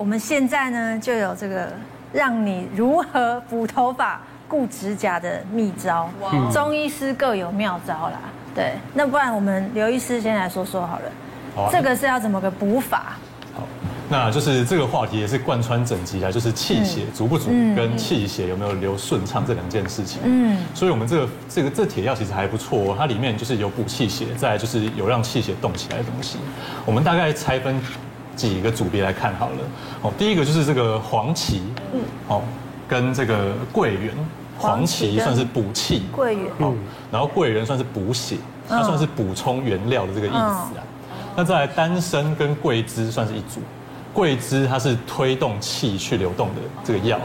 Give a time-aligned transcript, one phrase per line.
[0.00, 1.70] 我们现在呢就有这个
[2.10, 6.08] 让你如何补头发、固指甲的秘招，
[6.50, 8.18] 中医师各有妙招啦。
[8.54, 11.70] 对，那不然我们刘医师先来说说好了。
[11.70, 13.12] 这个是要怎么个补法？
[13.54, 13.62] 好，
[14.08, 20.22] 那就是这个话题也是贯穿整集啊，就是气血足不足跟气血有没有流顺畅这两件事情。
[20.24, 26.38] 嗯，所以我们这个这个这铁药其实还不错哦，它里面就是有补气血，再来就是有让气血动起来的东西。
[26.86, 27.78] 我们大概拆分
[28.36, 29.56] 几个组别来看好了。
[30.02, 31.62] 哦，第一个就是这个黄芪，
[31.92, 32.42] 嗯，哦，
[32.88, 34.14] 跟这个桂圆。
[34.58, 36.74] 黄芪算是补气，桂圆，哦，
[37.10, 38.36] 然后桂圆算是补血，
[38.68, 40.84] 它算是补充原料的这个意思啊。
[41.34, 43.62] 那再来丹参跟桂枝算是一组，
[44.12, 47.18] 桂枝它是推动气去流动的这个药，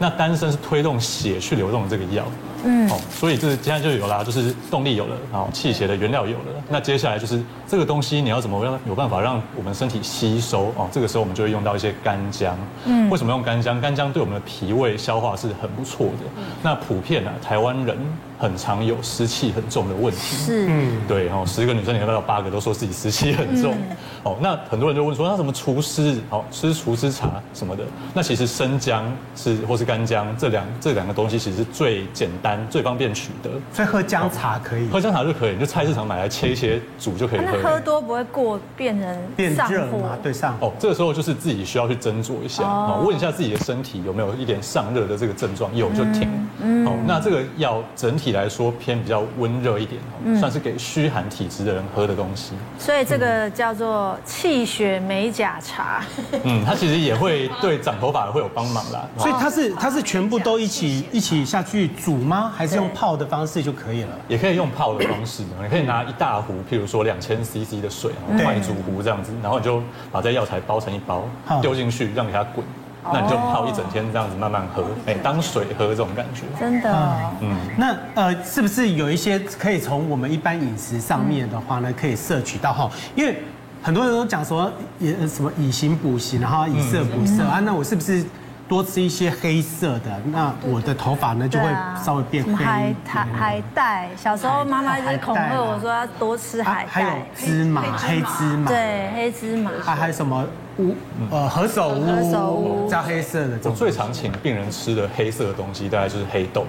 [0.00, 2.24] 那丹参是推动血去流动的这个药。
[2.64, 10.88] 嗯，哦，所以这现在就有啦，就是动力有了，然后气血的原料有了，那接下来就是这个东西你要怎么让有办法让我们身体吸收哦？
[10.92, 12.56] 这个时候我们就会用到一些干姜。
[12.84, 13.80] 嗯，为什么用干姜？
[13.80, 16.42] 干姜对我们的脾胃消化是很不错的。
[16.62, 17.96] 那普遍啊，台湾人。
[18.40, 23.74] 很常有湿气很重的问题，是，嗯，对，哦，十个女生里面有八个都说自己湿气很重，
[24.22, 26.18] 哦，那很多人就问说，那什么除湿？
[26.30, 27.84] 哦，吃除湿茶什么的？
[28.14, 29.04] 那其实生姜
[29.36, 33.50] 是或是干姜这两这两个东西，其实是最简单、最方便取得。
[33.74, 37.44] 所以喝姜茶可以，喝姜茶就可以，你就菜市场买来切一些煮就可以喝。
[37.44, 40.16] 那喝多不会过变成变热吗？
[40.22, 46.28] 对，上哦，这个时候就是自己需要去斟酌一下，哦，问一下自己的身体有没有一点上热的这个症状，有就停。
[46.62, 50.00] 嗯，哦，那这个要整体来说偏比较温热一点，
[50.38, 52.52] 算是给虚寒体质的人喝的东西。
[52.78, 56.02] 所以这个叫做气血美甲茶。
[56.44, 59.08] 嗯，它其实也会对长头发会有帮忙啦。
[59.18, 62.52] 所以它是它是全部都一起一起下去煮吗？
[62.56, 64.08] 还是用泡的方式就可以了？
[64.28, 71.24] 也可以用泡的方式，你可以拿一大壶，譬如说两千 CC 的水，麦煮壶这样子，然后你就把这药材包成一包，
[71.60, 72.64] 丢进去让给它滚。
[73.04, 76.42] 那你就泡一整天这样子慢慢喝，哎，当水喝这种感觉。
[76.58, 82.90] 真的，嗯，那呃，是不是有一些可以从我们一般饮食上面的话呢，可以摄取到哈？
[83.14, 83.42] 因为
[83.82, 88.24] 很多人都讲说，也什么以形补形，然后以色补色啊，那我是不是？
[88.70, 91.68] 多吃一些黑色的，那我的头发呢就会
[92.04, 92.54] 稍微变黑。
[92.54, 96.88] 海苔、海带，小时候妈妈一直恐吓我说要多吃海带。
[96.88, 98.68] 还有芝麻，黑芝麻。
[98.68, 99.72] 对，黑芝麻。
[99.82, 100.46] 还还有什么
[100.78, 100.94] 乌
[101.32, 102.00] 呃何首乌？
[102.00, 103.58] 何首乌叫黑色的。
[103.64, 106.64] 我最常请病人吃的黑色的东西，大概就是黑豆、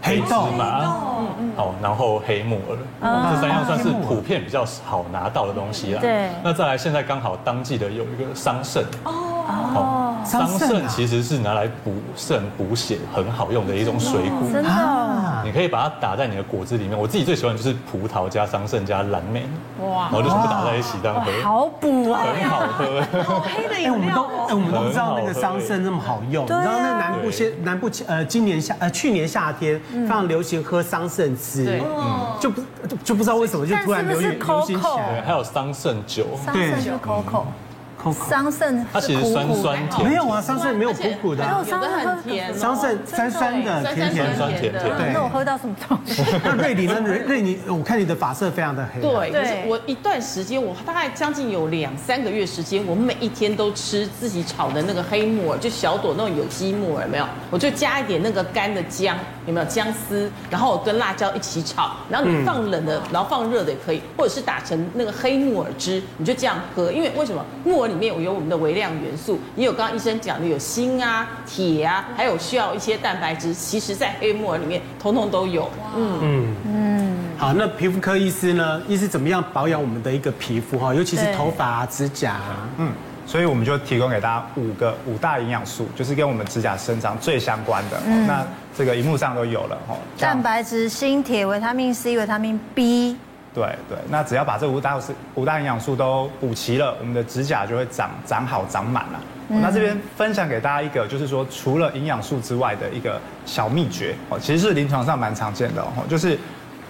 [0.00, 0.84] 黑芝麻，
[1.56, 2.78] 好，然后黑木耳，
[3.34, 6.00] 这三样算是普遍比较好拿到的东西啦。
[6.00, 6.28] 对。
[6.44, 8.84] 那再来，现在刚好当季的有一个桑葚。
[9.02, 10.09] 哦。
[10.24, 16.98] 桑葚其实是拿来补肾补血很好用的一种水果，真的，你可以把它打在你的果汁里面。
[16.98, 19.44] 我自己最喜欢的就是葡萄加桑葚加蓝莓，
[19.80, 23.02] 哇，然后就全部打在一起这样喝，好补啊，很好喝。
[23.22, 26.44] 好黑的饮，我们都哎，我们都不知道那个桑葚那么好用。
[26.44, 31.80] 你知道那个南部现南部呃今年夏呃去年夏天非常流行喝桑葚汁，
[32.38, 32.62] 就不
[33.02, 35.22] 就不知道为什么就突然流行流行起来。
[35.22, 36.72] 还有桑葚酒，对
[37.04, 37.44] ，Coco。
[38.12, 44.72] 桑葚它其实酸酸甜，没有啊，桑葚没有苦苦的，没有的很甜，桑葚酸酸的，甜甜酸甜甜。
[44.72, 46.22] 对，那我喝到什么东西？
[46.42, 47.00] 那瑞里呢？
[47.04, 49.00] 瑞瑞你，我看你的发色非常的黑。
[49.00, 57.26] 对，对，我一段时间，我大概将近有两三个月时间，我每一天都吃自己炒的那个黑木耳，就小朵那种有机木耳，没有？
[57.50, 59.16] 我就加一点那个干的姜，
[59.46, 60.30] 有没有姜丝？
[60.48, 66.90] 然后我跟辣椒一起炒，然后你放冷的，然后放热的也可以，或者是打成那个黑木耳汁，你就这样喝。
[66.92, 75.68] 因为为什么木耳里面有我们的微量元素，也有刚刚医生讲的有锌啊、铁啊，还有需要一些蛋白质，其实在黑木耳里面通通都有。
[75.96, 77.16] 嗯嗯嗯。
[77.36, 78.80] 好，那皮肤科医师呢？
[78.86, 80.94] 医师怎么样保养我们的一个皮肤哈？
[80.94, 82.68] 尤其是头发啊、指甲啊。
[82.78, 82.92] 嗯，
[83.26, 88.00] 所以我们就提供给大家五个五大营养素，就是跟我们指甲生长最相关的。
[88.06, 88.26] 嗯。
[88.26, 88.46] 那
[88.76, 89.96] 这个荧幕上都有了哈。
[90.18, 93.16] 蛋白质、锌、铁、维他命 C、维他命 B。
[93.52, 94.96] 对对，那只要把这五大
[95.34, 99.20] 五大营养素都补齐了，我们的指甲就会长长好长满了。
[99.48, 105.88] 嗯、那这边分享给大家一个，就是说除了营养素之外的一个小秘诀哦，其实是临床上蛮常见的哦。
[106.08, 106.38] 就是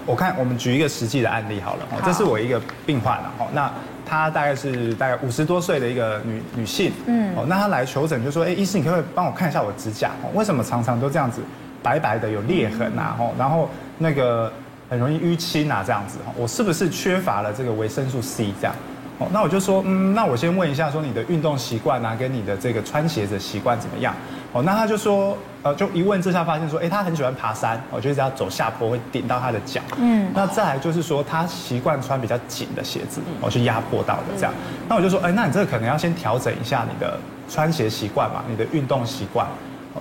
[0.05, 3.73] 我看我们举一个实际的案例好了，好这是我一个病患了哈，那
[4.05, 10.11] 她大概是大概五十多岁的一个女女性，嗯，哦，那她来求诊就说，哎，医师你可不可以帮我看一下我指甲？
[10.35, 11.41] 为什么常常都这样子
[11.83, 13.17] 白白的有裂痕啊？
[13.19, 14.53] 哦，然后那个。
[14.91, 18.75] 很容易淤青啊，这样子哈，我是不是缺乏了这个维生素 C 这样？
[19.21, 24.15] 哦，那我就说，嗯，那我先问一下，说你的运动习惯啊，跟你的这个穿鞋子习惯怎么样？
[24.53, 29.81] 哦，那他就说，呃，就一问之下发现说，哎，他很喜欢爬山，我就只要走下坡会顶到他的脚。
[29.99, 34.53] 嗯，那再来就是说，他习惯穿比较紧的鞋子，我去压迫到的这样。
[34.89, 37.17] 那我就说，哎，那你这个可能要先调整一下你的
[37.49, 39.47] 穿鞋习惯嘛，你的运动习惯。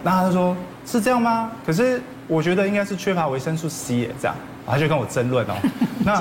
[0.01, 0.55] 那他就说，
[0.85, 1.51] 是这样吗？
[1.65, 4.35] 可是我觉得应该是缺乏维生素 C 耶，这样。
[4.69, 5.55] 他就跟我争论哦，
[6.05, 6.13] 那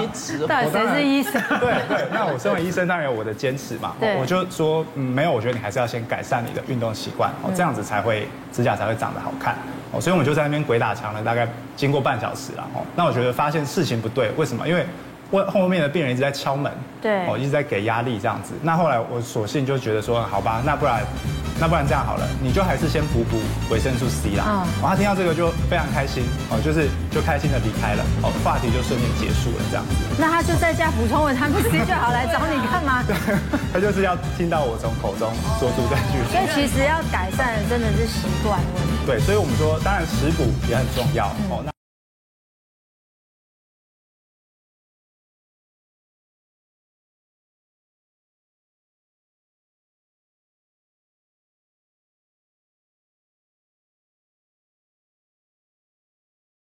[0.46, 1.32] 到底谁是医生？
[1.60, 3.94] 对对，那我身为医生当然有我的坚持嘛。
[4.00, 9.54] 对，我就说，嗯，没有，我觉得你还是要先改善你的运动习惯哦，这样子才会指甲才会长得好看
[9.92, 10.00] 哦。
[10.00, 11.46] 所以我们就在那边鬼打墙了，大概
[11.76, 12.80] 经过半小时了哦。
[12.96, 14.66] 那我觉得发现事情不对，为什么？
[14.66, 14.86] 因为
[15.30, 18.54] 后后面的病人一直在敲门，对，哦，一直在给压力这样子。
[18.62, 21.02] 那后来我索性就觉得说，好吧，那不然。
[21.60, 23.34] 那不然这样好了，你就还是先补补
[23.68, 24.44] 维生素 C 啦。
[24.46, 24.62] 嗯。
[24.78, 29.90] 然后他听到这个就非常开心哦，就是就开心的离开了哦，话题就顺便结束了这样子。
[30.16, 33.02] 那他就在家补充维他命 C 就好，来找你干嘛？
[33.02, 33.10] 对，
[33.74, 36.22] 他就是要听到我从口中说出这句。
[36.30, 38.94] 所以其实要改善的真的是习惯问题。
[39.04, 41.58] 对，所以我们说，当然食补也很重要哦。
[41.66, 41.72] 那